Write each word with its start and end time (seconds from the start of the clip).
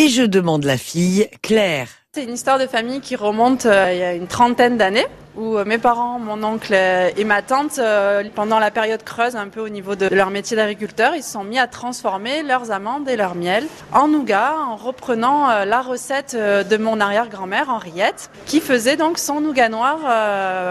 Et 0.00 0.08
je 0.08 0.22
demande 0.22 0.62
la 0.62 0.78
fille, 0.78 1.28
Claire. 1.42 1.88
C'est 2.14 2.22
une 2.22 2.34
histoire 2.34 2.60
de 2.60 2.68
famille 2.68 3.00
qui 3.00 3.16
remonte 3.16 3.66
euh, 3.66 3.92
il 3.92 3.98
y 3.98 4.02
a 4.04 4.14
une 4.14 4.28
trentaine 4.28 4.76
d'années 4.76 5.04
où 5.38 5.56
euh, 5.56 5.64
mes 5.64 5.78
parents, 5.78 6.18
mon 6.18 6.42
oncle 6.42 6.74
et 6.74 7.24
ma 7.24 7.42
tante, 7.42 7.78
euh, 7.78 8.24
pendant 8.34 8.58
la 8.58 8.70
période 8.70 9.02
creuse, 9.04 9.36
un 9.36 9.48
peu 9.48 9.60
au 9.60 9.68
niveau 9.68 9.94
de 9.94 10.06
leur 10.06 10.30
métier 10.30 10.56
d'agriculteur, 10.56 11.14
ils 11.14 11.22
se 11.22 11.32
sont 11.32 11.44
mis 11.44 11.58
à 11.58 11.68
transformer 11.68 12.42
leurs 12.42 12.72
amandes 12.72 13.08
et 13.08 13.16
leur 13.16 13.34
miel 13.34 13.64
en 13.92 14.08
nougat 14.08 14.54
en 14.66 14.76
reprenant 14.76 15.48
euh, 15.48 15.64
la 15.64 15.80
recette 15.80 16.34
de 16.34 16.76
mon 16.76 17.00
arrière-grand-mère 17.00 17.70
Henriette, 17.70 18.30
qui 18.46 18.60
faisait 18.60 18.96
donc 18.96 19.18
son 19.18 19.40
nougat 19.40 19.68
noir 19.68 19.98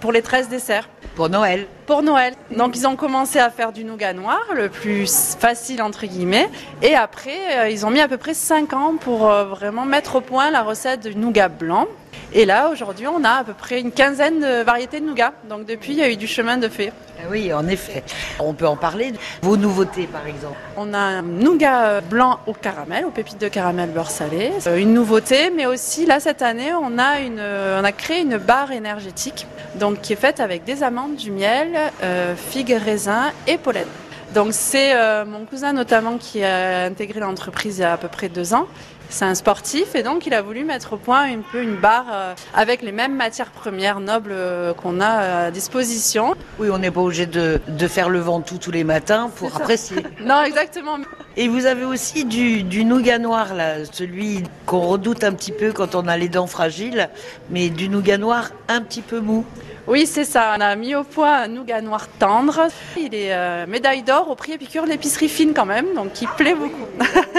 pour 0.00 0.12
les 0.12 0.22
13 0.22 0.48
desserts. 0.48 0.88
Pour 1.14 1.28
Noël 1.28 1.66
Pour 1.86 2.02
Noël. 2.02 2.34
Donc 2.56 2.76
ils 2.76 2.86
ont 2.86 2.96
commencé 2.96 3.38
à 3.38 3.50
faire 3.50 3.72
du 3.72 3.84
nougat 3.84 4.12
noir, 4.12 4.40
le 4.54 4.68
plus 4.68 5.36
facile 5.38 5.82
entre 5.82 6.06
guillemets, 6.06 6.48
et 6.82 6.94
après 6.94 7.70
ils 7.70 7.86
ont 7.86 7.90
mis 7.90 8.00
à 8.00 8.08
peu 8.08 8.16
près 8.16 8.34
5 8.34 8.72
ans 8.72 8.94
pour 8.98 9.28
vraiment 9.28 9.84
mettre 9.84 10.16
au 10.16 10.20
point 10.20 10.50
la 10.50 10.62
recette 10.62 11.06
du 11.06 11.16
nougat 11.16 11.48
blanc. 11.48 11.86
Et 12.32 12.44
là, 12.44 12.68
aujourd'hui, 12.70 13.06
on 13.06 13.24
a 13.24 13.30
à 13.30 13.44
peu 13.44 13.54
près 13.54 13.80
une 13.80 13.92
quinzaine 13.92 14.40
de 14.40 14.62
variétés 14.62 15.00
de 15.00 15.06
nougat. 15.06 15.32
Donc 15.48 15.66
depuis, 15.66 15.92
il 15.92 15.98
y 15.98 16.02
a 16.02 16.10
eu 16.10 16.16
du 16.16 16.26
chemin 16.26 16.56
de 16.56 16.68
fait. 16.68 16.92
Ah 17.20 17.26
oui, 17.30 17.52
en 17.52 17.66
effet. 17.66 18.04
On 18.38 18.54
peut 18.54 18.66
en 18.66 18.76
parler. 18.76 19.12
Vos 19.42 19.56
nouveautés, 19.56 20.06
par 20.06 20.26
exemple 20.26 20.56
On 20.76 20.94
a 20.94 20.98
un 20.98 21.22
nougat 21.22 22.00
blanc 22.00 22.38
au 22.46 22.52
caramel, 22.52 23.04
aux 23.04 23.10
pépites 23.10 23.40
de 23.40 23.48
caramel 23.48 23.90
beurre 23.90 24.10
salé. 24.10 24.52
Euh, 24.66 24.76
une 24.76 24.94
nouveauté, 24.94 25.50
mais 25.50 25.66
aussi 25.66 26.06
là, 26.06 26.20
cette 26.20 26.42
année, 26.42 26.72
on 26.74 26.98
a, 26.98 27.20
une, 27.20 27.40
on 27.40 27.84
a 27.84 27.92
créé 27.92 28.20
une 28.20 28.36
barre 28.36 28.72
énergétique 28.72 29.46
donc, 29.74 30.00
qui 30.00 30.12
est 30.12 30.16
faite 30.16 30.40
avec 30.40 30.64
des 30.64 30.82
amandes, 30.82 31.16
du 31.16 31.30
miel, 31.30 31.68
euh, 32.02 32.34
figues, 32.36 32.76
raisins 32.84 33.32
et 33.46 33.58
pollen. 33.58 33.86
Donc 34.34 34.48
c'est 34.52 34.94
euh, 34.94 35.24
mon 35.24 35.44
cousin 35.46 35.72
notamment 35.72 36.18
qui 36.18 36.44
a 36.44 36.84
intégré 36.84 37.20
l'entreprise 37.20 37.78
il 37.78 37.82
y 37.82 37.84
a 37.84 37.92
à 37.92 37.96
peu 37.96 38.08
près 38.08 38.28
deux 38.28 38.54
ans. 38.54 38.66
C'est 39.10 39.24
un 39.24 39.34
sportif 39.34 39.94
et 39.94 40.02
donc 40.02 40.26
il 40.26 40.34
a 40.34 40.42
voulu 40.42 40.64
mettre 40.64 40.92
au 40.92 40.96
point 40.98 41.22
un 41.32 41.40
peu 41.40 41.62
une 41.62 41.76
barre 41.76 42.06
euh, 42.12 42.34
avec 42.54 42.82
les 42.82 42.92
mêmes 42.92 43.16
matières 43.16 43.50
premières 43.50 44.00
nobles 44.00 44.32
euh, 44.32 44.74
qu'on 44.74 45.00
a 45.00 45.46
à 45.46 45.50
disposition. 45.50 46.34
Oui, 46.58 46.68
on 46.70 46.76
n'est 46.76 46.90
pas 46.90 47.00
obligé 47.00 47.24
de, 47.24 47.58
de, 47.68 47.88
faire 47.88 48.10
le 48.10 48.18
ventoux 48.18 48.58
tous 48.58 48.70
les 48.70 48.84
matins 48.84 49.30
pour 49.34 49.56
apprécier. 49.56 50.02
non, 50.20 50.42
exactement. 50.42 50.98
Et 51.40 51.46
vous 51.46 51.66
avez 51.66 51.84
aussi 51.84 52.24
du, 52.24 52.84
nougat 52.84 53.20
noir, 53.20 53.50
celui 53.92 54.42
qu'on 54.66 54.80
redoute 54.80 55.22
un 55.22 55.32
petit 55.32 55.52
peu 55.52 55.70
quand 55.70 55.94
on 55.94 56.08
a 56.08 56.16
les 56.16 56.28
dents 56.28 56.48
fragiles, 56.48 57.08
mais 57.48 57.68
du 57.68 57.88
nougat 57.88 58.18
noir 58.18 58.50
un 58.66 58.80
petit 58.80 59.02
peu 59.02 59.20
mou. 59.20 59.44
Oui, 59.86 60.04
c'est 60.04 60.24
ça. 60.24 60.56
On 60.58 60.60
a 60.60 60.74
mis 60.74 60.96
au 60.96 61.04
point 61.04 61.42
un 61.42 61.46
nougat 61.46 61.80
noir 61.80 62.08
tendre. 62.18 62.66
Il 62.96 63.14
est 63.14 63.32
euh, 63.32 63.68
médaille 63.68 64.02
d'or 64.02 64.28
au 64.28 64.34
prix 64.34 64.54
Épicure 64.54 64.84
l'épicerie 64.84 65.28
fine 65.28 65.54
quand 65.54 65.64
même, 65.64 65.94
donc 65.94 66.20
il 66.20 66.26
plaît 66.26 66.56
beaucoup. 66.56 66.88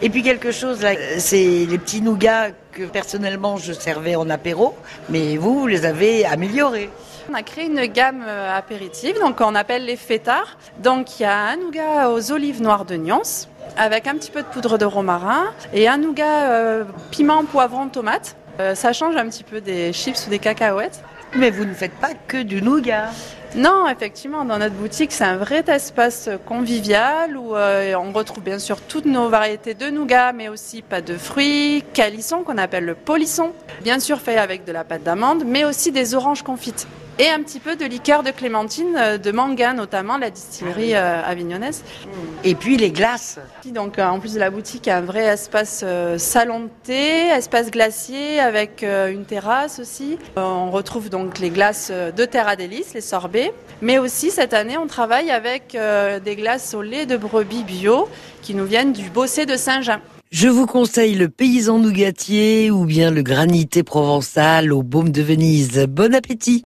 Et 0.00 0.10
puis 0.10 0.22
quelque 0.22 0.52
chose 0.52 0.82
là, 0.82 0.92
c'est 1.18 1.66
les 1.68 1.78
petits 1.78 2.00
nougats 2.00 2.50
que 2.70 2.84
personnellement 2.84 3.56
je 3.56 3.72
servais 3.72 4.14
en 4.14 4.30
apéro, 4.30 4.76
mais 5.08 5.36
vous, 5.36 5.58
vous 5.58 5.66
les 5.66 5.84
avez 5.84 6.24
améliorés. 6.24 6.88
On 7.28 7.34
a 7.34 7.42
créé 7.42 7.66
une 7.66 7.84
gamme 7.86 8.22
euh, 8.26 8.56
apéritive, 8.56 9.18
donc 9.18 9.40
on 9.40 9.56
appelle 9.56 9.84
les 9.84 9.96
fêtards. 9.96 10.56
Donc 10.78 11.18
il 11.18 11.24
y 11.24 11.26
a 11.26 11.36
un 11.36 11.56
nougat 11.56 12.10
aux 12.10 12.30
olives 12.30 12.62
noires 12.62 12.84
de 12.84 12.94
Nyons, 12.94 13.48
avec 13.76 14.06
un 14.06 14.14
petit 14.14 14.30
peu 14.30 14.42
de 14.42 14.46
poudre 14.46 14.78
de 14.78 14.84
romarin, 14.84 15.46
et 15.74 15.88
un 15.88 15.98
nougat 15.98 16.52
euh, 16.52 16.84
piment, 17.10 17.44
poivron, 17.44 17.88
tomate. 17.88 18.36
Euh, 18.60 18.76
ça 18.76 18.92
change 18.92 19.16
un 19.16 19.28
petit 19.28 19.44
peu 19.44 19.60
des 19.60 19.92
chips 19.92 20.26
ou 20.26 20.30
des 20.30 20.38
cacahuètes. 20.38 21.02
Mais 21.34 21.50
vous 21.50 21.64
ne 21.64 21.74
faites 21.74 21.94
pas 21.94 22.12
que 22.28 22.40
du 22.40 22.62
nougat. 22.62 23.10
Non, 23.56 23.88
effectivement, 23.88 24.44
dans 24.44 24.58
notre 24.58 24.74
boutique, 24.74 25.10
c'est 25.10 25.24
un 25.24 25.38
vrai 25.38 25.64
espace 25.68 26.28
convivial 26.44 27.36
où 27.36 27.56
euh, 27.56 27.94
on 27.94 28.12
retrouve 28.12 28.44
bien 28.44 28.58
sûr 28.58 28.80
toutes 28.80 29.06
nos 29.06 29.28
variétés 29.28 29.74
de 29.74 29.88
nougat, 29.88 30.32
mais 30.32 30.48
aussi 30.48 30.82
pas 30.82 31.00
de 31.00 31.16
fruits, 31.16 31.82
calisson 31.94 32.42
qu'on 32.42 32.58
appelle 32.58 32.84
le 32.84 32.94
polisson, 32.94 33.52
bien 33.82 34.00
sûr 34.00 34.20
fait 34.20 34.36
avec 34.36 34.64
de 34.64 34.72
la 34.72 34.84
pâte 34.84 35.02
d'amande, 35.02 35.44
mais 35.46 35.64
aussi 35.64 35.92
des 35.92 36.14
oranges 36.14 36.42
confites 36.42 36.86
et 37.18 37.28
un 37.28 37.42
petit 37.42 37.58
peu 37.58 37.74
de 37.74 37.84
liqueur 37.84 38.22
de 38.22 38.30
clémentine, 38.30 38.96
euh, 38.96 39.18
de 39.18 39.32
manga 39.32 39.72
notamment, 39.72 40.18
la 40.18 40.30
distillerie 40.30 40.94
euh, 40.94 41.20
avignonnaise. 41.22 41.82
Et 42.44 42.54
puis 42.54 42.76
les 42.76 42.92
glaces. 42.92 43.38
Donc 43.66 43.98
euh, 43.98 44.06
en 44.06 44.20
plus 44.20 44.34
de 44.34 44.40
la 44.40 44.50
boutique, 44.50 44.86
un 44.86 45.00
vrai 45.00 45.24
espace 45.24 45.84
salon 46.16 46.60
de 46.60 46.68
thé, 46.84 47.26
espace 47.28 47.70
glacier 47.70 48.38
avec 48.38 48.82
une 48.82 49.24
terrasse 49.24 49.80
aussi. 49.80 50.18
On 50.36 50.70
retrouve 50.70 51.10
donc 51.10 51.38
les 51.38 51.50
glaces 51.50 51.90
de 51.90 52.24
Terra 52.24 52.56
Délice, 52.56 52.94
les 52.94 53.00
sorbets. 53.00 53.37
Mais 53.80 53.98
aussi 53.98 54.30
cette 54.30 54.54
année, 54.54 54.76
on 54.76 54.86
travaille 54.86 55.30
avec 55.30 55.76
des 56.24 56.36
glaces 56.36 56.74
au 56.74 56.82
lait 56.82 57.06
de 57.06 57.16
brebis 57.16 57.64
bio 57.64 58.08
qui 58.42 58.54
nous 58.54 58.66
viennent 58.66 58.92
du 58.92 59.08
Bossé 59.10 59.46
de 59.46 59.56
Saint-Jean. 59.56 60.00
Je 60.30 60.48
vous 60.48 60.66
conseille 60.66 61.14
le 61.14 61.30
paysan 61.30 61.78
nougatier 61.78 62.70
ou 62.70 62.84
bien 62.84 63.10
le 63.10 63.22
granité 63.22 63.82
provençal 63.82 64.74
au 64.74 64.82
baume 64.82 65.10
de 65.10 65.22
Venise. 65.22 65.86
Bon 65.88 66.14
appétit 66.14 66.56